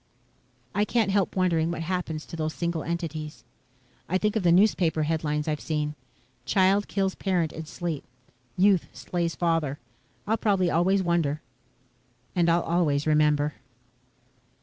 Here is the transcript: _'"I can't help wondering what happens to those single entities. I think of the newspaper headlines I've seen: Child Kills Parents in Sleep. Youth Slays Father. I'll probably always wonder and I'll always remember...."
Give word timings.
_'"I 0.73 0.83
can't 0.83 1.11
help 1.11 1.35
wondering 1.35 1.69
what 1.69 1.83
happens 1.83 2.25
to 2.25 2.35
those 2.35 2.55
single 2.55 2.81
entities. 2.81 3.43
I 4.09 4.17
think 4.17 4.35
of 4.35 4.41
the 4.41 4.51
newspaper 4.51 5.03
headlines 5.03 5.47
I've 5.47 5.59
seen: 5.61 5.93
Child 6.43 6.87
Kills 6.87 7.13
Parents 7.13 7.53
in 7.53 7.67
Sleep. 7.67 8.03
Youth 8.57 8.87
Slays 8.93 9.35
Father. 9.35 9.77
I'll 10.25 10.37
probably 10.37 10.71
always 10.71 11.03
wonder 11.03 11.43
and 12.35 12.49
I'll 12.49 12.63
always 12.63 13.05
remember...." 13.05 13.53